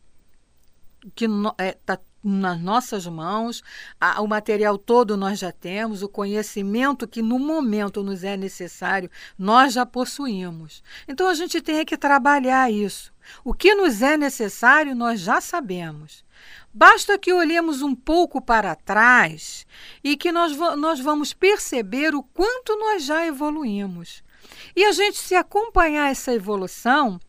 Que 1.15 1.25
está 1.25 1.55
é, 1.57 1.73
tá 1.73 1.99
nas 2.23 2.61
nossas 2.61 3.07
mãos, 3.07 3.63
a, 4.01 4.21
o 4.21 4.27
material 4.27 4.77
todo 4.77 5.17
nós 5.17 5.39
já 5.39 5.51
temos, 5.51 6.03
o 6.03 6.09
conhecimento 6.09 7.09
que 7.09 7.23
no 7.23 7.39
momento 7.39 8.03
nos 8.03 8.23
é 8.25 8.37
necessário, 8.37 9.11
nós 9.39 9.73
já 9.73 9.87
possuímos. 9.87 10.83
Então 11.09 11.29
a 11.29 11.35
gente 11.35 11.61
tem 11.61 11.85
que 11.85 11.97
trabalhar 11.97 12.71
isso. 12.71 13.13
O 13.45 13.55
que 13.55 13.75
nos 13.75 14.03
é 14.03 14.17
necessário, 14.17 14.95
nós 14.95 15.21
já 15.21 15.41
sabemos. 15.41 16.25
Basta 16.73 17.19
que 17.19 17.33
olhemos 17.33 17.83
um 17.83 17.95
pouco 17.95 18.41
para 18.41 18.75
trás 18.75 19.67
e 20.05 20.17
que 20.17 20.31
nós, 20.31 20.57
nós 20.77 21.01
vamos 21.01 21.33
perceber 21.33 22.15
o 22.15 22.23
quanto 22.23 22.77
nós 22.77 23.05
já 23.05 23.27
evoluímos. 23.27 24.23
E 24.75 24.85
a 24.85 24.93
gente 24.93 25.19
se 25.19 25.35
acompanhar 25.35 26.11
essa 26.11 26.33
evolução, 26.33 27.21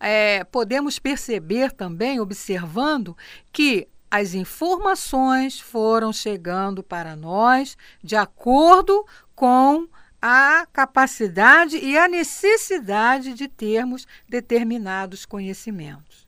é, 0.00 0.44
podemos 0.44 0.98
perceber 0.98 1.72
também, 1.72 2.20
observando, 2.20 3.16
que 3.52 3.88
as 4.10 4.34
informações 4.34 5.60
foram 5.60 6.12
chegando 6.12 6.82
para 6.82 7.14
nós 7.14 7.76
de 8.02 8.16
acordo 8.16 9.06
com 9.34 9.86
a 10.20 10.66
capacidade 10.72 11.76
e 11.78 11.96
a 11.96 12.08
necessidade 12.08 13.34
de 13.34 13.46
termos 13.46 14.06
determinados 14.28 15.24
conhecimentos. 15.24 16.26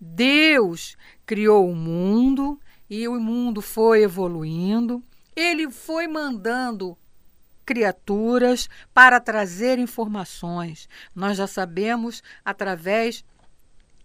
Deus 0.00 0.96
criou 1.26 1.68
o 1.68 1.76
mundo 1.76 2.58
e 2.88 3.06
o 3.06 3.20
mundo 3.20 3.60
foi 3.60 4.02
evoluindo, 4.02 5.02
ele 5.36 5.70
foi 5.70 6.06
mandando 6.06 6.96
criaturas 7.66 8.66
para 8.94 9.20
trazer 9.20 9.78
informações. 9.78 10.88
Nós 11.14 11.36
já 11.36 11.46
sabemos 11.46 12.22
através 12.42 13.22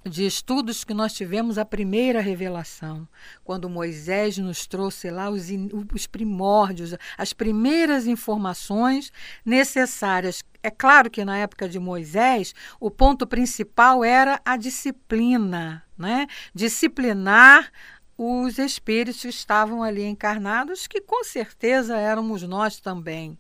de 0.05 0.25
estudos 0.25 0.83
que 0.83 0.93
nós 0.93 1.13
tivemos 1.13 1.57
a 1.57 1.65
primeira 1.65 2.19
revelação, 2.19 3.07
quando 3.43 3.69
Moisés 3.69 4.37
nos 4.37 4.67
trouxe 4.67 5.09
lá 5.09 5.29
os, 5.29 5.47
os 5.93 6.07
primórdios, 6.07 6.95
as 7.17 7.33
primeiras 7.33 8.05
informações 8.05 9.11
necessárias. 9.45 10.43
É 10.61 10.69
claro 10.69 11.09
que 11.09 11.23
na 11.23 11.37
época 11.37 11.67
de 11.67 11.79
Moisés, 11.79 12.53
o 12.79 12.91
ponto 12.91 13.25
principal 13.25 14.03
era 14.03 14.41
a 14.45 14.57
disciplina, 14.57 15.83
né? 15.97 16.27
Disciplinar 16.53 17.71
os 18.17 18.59
espíritos 18.59 19.21
que 19.21 19.27
estavam 19.27 19.81
ali 19.81 20.03
encarnados, 20.03 20.87
que 20.87 21.01
com 21.01 21.23
certeza 21.23 21.97
éramos 21.97 22.43
nós 22.43 22.79
também. 22.79 23.37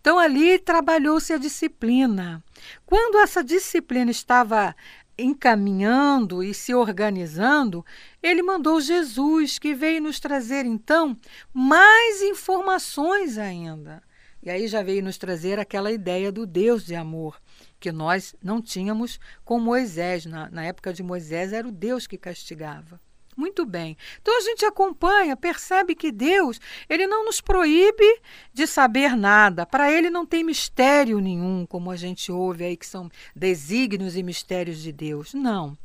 Então 0.00 0.18
ali 0.18 0.58
trabalhou-se 0.58 1.32
a 1.32 1.38
disciplina. 1.38 2.42
Quando 2.84 3.18
essa 3.18 3.44
disciplina 3.44 4.10
estava 4.10 4.74
encaminhando 5.18 6.42
e 6.42 6.52
se 6.52 6.74
organizando, 6.74 7.84
ele 8.22 8.42
mandou 8.42 8.80
Jesus, 8.80 9.58
que 9.58 9.74
veio 9.74 10.02
nos 10.02 10.18
trazer 10.18 10.64
então 10.64 11.16
mais 11.52 12.22
informações 12.22 13.38
ainda. 13.38 14.02
E 14.42 14.50
aí 14.50 14.68
já 14.68 14.82
veio 14.82 15.02
nos 15.02 15.16
trazer 15.16 15.58
aquela 15.58 15.90
ideia 15.90 16.30
do 16.30 16.46
Deus 16.46 16.84
de 16.84 16.94
amor, 16.94 17.40
que 17.80 17.90
nós 17.90 18.34
não 18.42 18.60
tínhamos 18.60 19.18
com 19.44 19.58
Moisés. 19.58 20.26
Na, 20.26 20.50
na 20.50 20.64
época 20.64 20.92
de 20.92 21.02
Moisés 21.02 21.52
era 21.52 21.66
o 21.66 21.72
Deus 21.72 22.06
que 22.06 22.18
castigava. 22.18 23.00
Muito 23.36 23.66
bem. 23.66 23.96
Então 24.20 24.36
a 24.36 24.40
gente 24.40 24.64
acompanha, 24.64 25.36
percebe 25.36 25.94
que 25.94 26.12
Deus, 26.12 26.60
ele 26.88 27.06
não 27.06 27.24
nos 27.24 27.40
proíbe 27.40 28.20
de 28.52 28.66
saber 28.66 29.16
nada. 29.16 29.66
Para 29.66 29.90
ele 29.90 30.10
não 30.10 30.24
tem 30.24 30.44
mistério 30.44 31.18
nenhum, 31.20 31.66
como 31.66 31.90
a 31.90 31.96
gente 31.96 32.30
ouve 32.30 32.64
aí 32.64 32.76
que 32.76 32.86
são 32.86 33.10
desígnios 33.34 34.16
e 34.16 34.22
mistérios 34.22 34.78
de 34.78 34.92
Deus. 34.92 35.34
Não. 35.34 35.76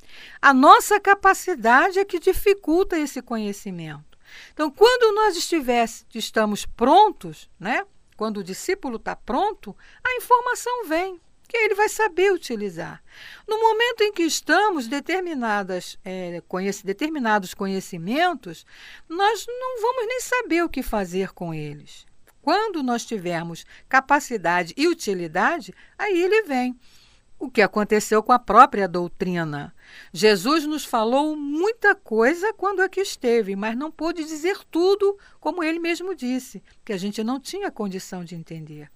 A 0.41 0.53
nossa 0.53 0.99
capacidade 0.99 1.99
é 1.99 2.05
que 2.05 2.19
dificulta 2.19 2.97
esse 2.97 3.21
conhecimento. 3.21 4.17
Então, 4.53 4.69
quando 4.69 5.15
nós 5.15 5.35
estivéssemos, 5.35 6.05
estamos 6.13 6.65
prontos, 6.65 7.49
né? 7.59 7.85
Quando 8.15 8.37
o 8.37 8.43
discípulo 8.43 8.97
está 8.97 9.15
pronto, 9.15 9.75
a 10.03 10.15
informação 10.17 10.85
vem 10.87 11.19
que 11.49 11.57
ele 11.57 11.73
vai 11.73 11.89
saber 11.89 12.31
utilizar. 12.31 13.03
No 13.47 13.59
momento 13.59 14.01
em 14.01 14.13
que 14.13 14.21
estamos, 14.21 14.87
determinadas, 14.87 15.97
é, 16.05 16.41
conhece, 16.47 16.85
determinados 16.85 17.55
conhecimentos, 17.55 18.65
nós 19.09 19.47
não 19.47 19.81
vamos 19.81 20.07
nem 20.07 20.21
saber 20.21 20.63
o 20.63 20.69
que 20.69 20.83
fazer 20.83 21.33
com 21.33 21.51
eles. 21.51 22.05
Quando 22.39 22.83
nós 22.83 23.03
tivermos 23.03 23.65
capacidade 23.89 24.75
e 24.77 24.87
utilidade, 24.87 25.73
aí 25.97 26.21
ele 26.21 26.43
vem 26.43 26.79
o 27.39 27.49
que 27.49 27.61
aconteceu 27.61 28.21
com 28.21 28.33
a 28.33 28.37
própria 28.37 28.87
doutrina. 28.87 29.73
Jesus 30.13 30.65
nos 30.65 30.85
falou 30.85 31.35
muita 31.35 31.95
coisa 31.95 32.53
quando 32.53 32.81
aqui 32.81 32.99
esteve, 32.99 33.55
mas 33.55 33.77
não 33.77 33.89
pôde 33.89 34.23
dizer 34.25 34.59
tudo, 34.69 35.17
como 35.39 35.63
ele 35.63 35.79
mesmo 35.79 36.13
disse, 36.13 36.61
que 36.83 36.93
a 36.93 36.97
gente 36.97 37.23
não 37.23 37.39
tinha 37.39 37.71
condição 37.71 38.23
de 38.23 38.35
entender. 38.35 38.91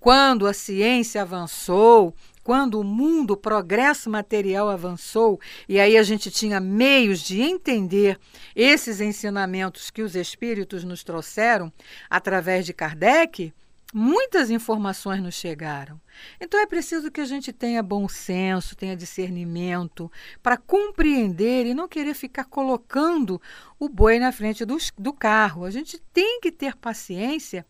Quando 0.00 0.46
a 0.46 0.54
ciência 0.54 1.20
avançou, 1.20 2.14
quando 2.42 2.80
o 2.80 2.84
mundo, 2.84 3.32
o 3.32 3.36
progresso 3.36 4.08
material 4.08 4.70
avançou, 4.70 5.38
e 5.68 5.78
aí 5.78 5.98
a 5.98 6.02
gente 6.02 6.30
tinha 6.30 6.58
meios 6.58 7.20
de 7.20 7.42
entender 7.42 8.18
esses 8.56 8.98
ensinamentos 8.98 9.90
que 9.90 10.00
os 10.00 10.16
espíritos 10.16 10.84
nos 10.84 11.04
trouxeram 11.04 11.70
através 12.08 12.64
de 12.64 12.72
Kardec, 12.72 13.52
muitas 13.92 14.50
informações 14.50 15.22
nos 15.22 15.34
chegaram. 15.34 16.00
Então 16.40 16.58
é 16.58 16.66
preciso 16.66 17.10
que 17.10 17.20
a 17.20 17.26
gente 17.26 17.52
tenha 17.52 17.82
bom 17.82 18.08
senso, 18.08 18.74
tenha 18.74 18.96
discernimento 18.96 20.10
para 20.42 20.56
compreender 20.56 21.66
e 21.66 21.74
não 21.74 21.86
querer 21.86 22.14
ficar 22.14 22.46
colocando 22.46 23.40
o 23.78 23.86
boi 23.86 24.18
na 24.18 24.32
frente 24.32 24.64
do, 24.64 24.78
do 24.96 25.12
carro. 25.12 25.62
A 25.62 25.70
gente 25.70 26.00
tem 26.12 26.40
que 26.40 26.50
ter 26.50 26.74
paciência 26.74 27.66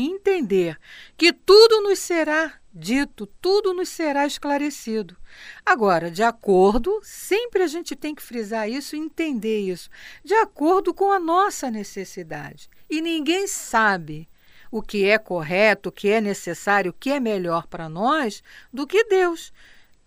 entender 0.00 0.78
que 1.16 1.32
tudo 1.32 1.80
nos 1.82 1.98
será 1.98 2.54
dito, 2.72 3.26
tudo 3.40 3.74
nos 3.74 3.88
será 3.88 4.26
esclarecido. 4.26 5.16
Agora, 5.64 6.10
de 6.10 6.22
acordo, 6.22 7.00
sempre 7.02 7.62
a 7.62 7.66
gente 7.66 7.94
tem 7.94 8.14
que 8.14 8.22
frisar 8.22 8.68
isso 8.68 8.96
e 8.96 8.98
entender 8.98 9.60
isso, 9.60 9.90
de 10.24 10.34
acordo 10.34 10.94
com 10.94 11.12
a 11.12 11.20
nossa 11.20 11.70
necessidade. 11.70 12.68
E 12.88 13.00
ninguém 13.00 13.46
sabe 13.46 14.28
o 14.70 14.80
que 14.80 15.04
é 15.04 15.18
correto, 15.18 15.90
o 15.90 15.92
que 15.92 16.08
é 16.08 16.20
necessário, 16.20 16.90
o 16.90 16.94
que 16.94 17.10
é 17.10 17.20
melhor 17.20 17.66
para 17.66 17.88
nós 17.88 18.42
do 18.72 18.86
que 18.86 19.04
Deus. 19.04 19.52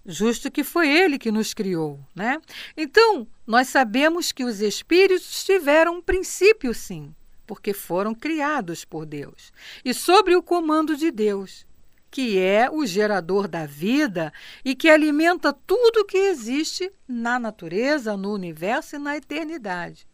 Justo 0.08 0.52
que 0.52 0.64
foi 0.64 0.90
ele 0.90 1.18
que 1.18 1.32
nos 1.32 1.54
criou, 1.54 2.00
né? 2.14 2.40
Então, 2.78 3.28
nós 3.46 3.68
sabemos 3.68 4.32
que 4.32 4.44
os 4.44 4.62
espíritos 4.62 5.44
tiveram 5.44 5.96
um 5.96 6.02
princípio, 6.02 6.74
sim, 6.74 7.14
porque 7.46 7.74
foram 7.74 8.14
criados 8.14 8.84
por 8.84 9.06
Deus 9.06 9.52
e 9.84 9.94
sobre 9.94 10.36
o 10.36 10.44
comando 10.44 10.96
de 10.96 11.12
Deus, 11.12 11.66
que 12.10 12.40
é 12.40 12.70
o 12.70 12.86
gerador 12.86 13.48
da 13.48 13.66
vida 13.66 14.32
e 14.64 14.76
que 14.76 14.90
alimenta 14.90 15.52
tudo 15.52 16.06
que 16.06 16.18
existe 16.18 16.92
na 17.08 17.38
natureza, 17.38 18.16
no 18.16 18.34
universo 18.34 18.96
e 18.96 19.00
na 19.00 19.18
eternidade. 19.18 20.08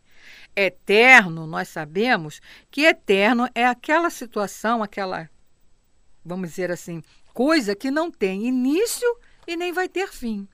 Eterno, 0.56 1.48
nós 1.48 1.70
sabemos 1.70 2.41
que 2.70 2.82
eterno 2.82 3.48
é 3.56 3.65
aquela 3.65 4.10
situação, 4.10 4.84
aquela, 4.84 5.30
vamos 6.26 6.50
dizer 6.50 6.72
assim, 6.72 7.02
coisa 7.34 7.76
que 7.76 7.89
não 7.89 8.12
tem 8.12 8.48
início 8.48 9.08
e 9.48 9.56
nem 9.56 9.72
vai 9.72 9.88
ter 9.88 10.12
fim. 10.12 10.48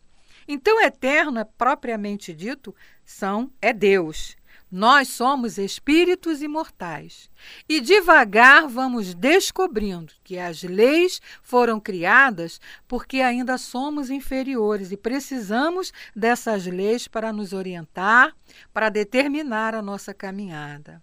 Então, 0.47 0.81
eterno, 0.81 1.39
é 1.39 1.43
propriamente 1.43 2.33
dito, 2.33 2.73
são 3.03 3.51
é 3.61 3.73
Deus. 3.73 4.37
Nós 4.69 5.07
somos 5.07 5.57
espíritos 5.57 6.41
imortais 6.41 7.29
e 7.69 7.79
devagar 7.79 8.67
vamos 8.67 9.13
descobrindo 9.13 10.11
que 10.25 10.37
as 10.37 10.61
leis 10.61 11.21
foram 11.41 11.79
criadas 11.79 12.59
porque 12.85 13.21
ainda 13.21 13.57
somos 13.57 14.09
inferiores 14.09 14.91
e 14.91 14.97
precisamos 14.97 15.93
dessas 16.13 16.65
leis 16.65 17.07
para 17.07 17.31
nos 17.31 17.53
orientar, 17.53 18.35
para 18.73 18.89
determinar 18.89 19.73
a 19.73 19.81
nossa 19.81 20.13
caminhada. 20.13 21.01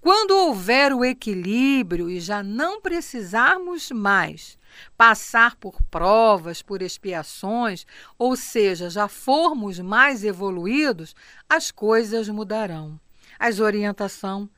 Quando 0.00 0.30
houver 0.32 0.92
o 0.92 1.04
equilíbrio 1.04 2.08
e 2.08 2.20
já 2.20 2.42
não 2.42 2.80
precisarmos 2.80 3.90
mais 3.90 4.58
passar 4.96 5.56
por 5.56 5.82
provas, 5.90 6.62
por 6.62 6.82
expiações, 6.82 7.86
ou 8.18 8.36
seja, 8.36 8.90
já 8.90 9.08
formos 9.08 9.78
mais 9.80 10.24
evoluídos, 10.24 11.14
as 11.48 11.70
coisas 11.70 12.28
mudarão. 12.28 13.00
As 13.38 13.60
orientação 13.60 14.48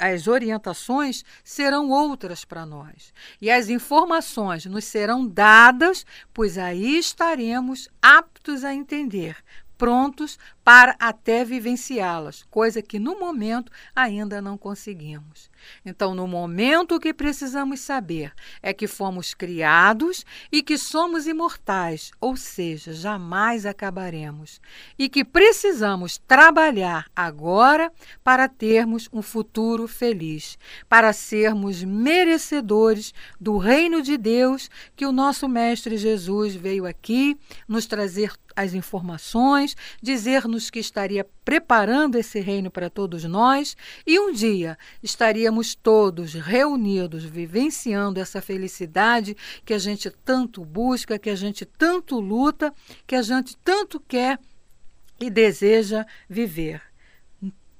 as 0.00 0.28
orientações 0.28 1.24
serão 1.42 1.90
outras 1.90 2.44
para 2.44 2.64
nós. 2.64 3.12
E 3.40 3.50
as 3.50 3.68
informações 3.68 4.64
nos 4.66 4.84
serão 4.84 5.26
dadas, 5.26 6.06
pois 6.32 6.56
aí 6.56 6.96
estaremos 6.96 7.88
aptos 8.00 8.64
a 8.64 8.72
entender, 8.72 9.36
prontos 9.84 10.38
para 10.64 10.96
até 10.98 11.44
vivenciá-las, 11.44 12.42
coisa 12.50 12.80
que 12.80 12.98
no 12.98 13.20
momento 13.20 13.70
ainda 13.94 14.40
não 14.40 14.56
conseguimos. 14.56 15.50
Então, 15.84 16.14
no 16.14 16.26
momento 16.26 16.94
o 16.94 17.00
que 17.00 17.12
precisamos 17.12 17.80
saber 17.80 18.32
é 18.62 18.72
que 18.72 18.86
fomos 18.86 19.34
criados 19.34 20.24
e 20.50 20.62
que 20.62 20.78
somos 20.78 21.26
imortais, 21.26 22.12
ou 22.18 22.34
seja, 22.34 22.94
jamais 22.94 23.66
acabaremos, 23.66 24.58
e 24.98 25.06
que 25.06 25.22
precisamos 25.22 26.16
trabalhar 26.16 27.10
agora 27.14 27.92
para 28.22 28.48
termos 28.48 29.06
um 29.12 29.20
futuro 29.20 29.86
feliz, 29.86 30.58
para 30.88 31.12
sermos 31.12 31.84
merecedores 31.84 33.12
do 33.38 33.58
reino 33.58 34.00
de 34.00 34.16
Deus 34.16 34.70
que 34.96 35.04
o 35.04 35.12
nosso 35.12 35.46
mestre 35.46 35.98
Jesus 35.98 36.54
veio 36.54 36.86
aqui 36.86 37.36
nos 37.68 37.84
trazer 37.84 38.32
as 38.56 38.74
informações, 38.74 39.76
dizer 40.02 40.24
dizendo-nos 40.24 40.70
que 40.70 40.78
estaria 40.78 41.26
preparando 41.44 42.16
esse 42.16 42.40
reino 42.40 42.70
para 42.70 42.88
todos 42.88 43.24
nós 43.24 43.76
e 44.06 44.18
um 44.18 44.32
dia 44.32 44.78
estaríamos 45.02 45.74
todos 45.74 46.32
reunidos, 46.34 47.24
vivenciando 47.24 48.18
essa 48.18 48.40
felicidade 48.40 49.36
que 49.64 49.74
a 49.74 49.78
gente 49.78 50.10
tanto 50.24 50.64
busca, 50.64 51.18
que 51.18 51.30
a 51.30 51.36
gente 51.36 51.64
tanto 51.64 52.18
luta, 52.18 52.72
que 53.06 53.14
a 53.14 53.22
gente 53.22 53.56
tanto 53.58 54.00
quer 54.00 54.38
e 55.20 55.28
deseja 55.28 56.06
viver 56.28 56.93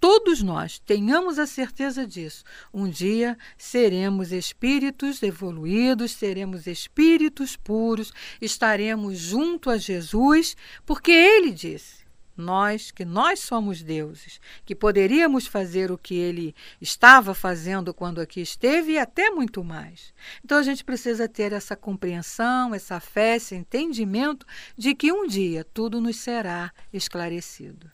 todos 0.04 0.42
nós 0.42 0.78
tenhamos 0.80 1.38
a 1.38 1.46
certeza 1.46 2.06
disso. 2.06 2.44
Um 2.74 2.90
dia 2.90 3.38
seremos 3.56 4.32
espíritos 4.32 5.22
evoluídos, 5.22 6.12
seremos 6.12 6.66
espíritos 6.66 7.56
puros, 7.56 8.12
estaremos 8.38 9.16
junto 9.16 9.70
a 9.70 9.78
Jesus, 9.78 10.58
porque 10.84 11.10
ele 11.10 11.52
disse: 11.52 12.04
nós, 12.36 12.90
que 12.90 13.02
nós 13.02 13.40
somos 13.40 13.82
deuses, 13.82 14.42
que 14.66 14.74
poderíamos 14.74 15.46
fazer 15.46 15.90
o 15.90 15.96
que 15.96 16.16
ele 16.16 16.54
estava 16.82 17.32
fazendo 17.32 17.94
quando 17.94 18.20
aqui 18.20 18.42
esteve 18.42 18.92
e 18.92 18.98
até 18.98 19.30
muito 19.30 19.64
mais. 19.64 20.12
Então 20.44 20.58
a 20.58 20.62
gente 20.62 20.84
precisa 20.84 21.26
ter 21.26 21.50
essa 21.50 21.74
compreensão, 21.74 22.74
essa 22.74 23.00
fé, 23.00 23.36
esse 23.36 23.54
entendimento 23.54 24.44
de 24.76 24.94
que 24.94 25.10
um 25.10 25.26
dia 25.26 25.64
tudo 25.64 25.98
nos 25.98 26.16
será 26.16 26.70
esclarecido. 26.92 27.93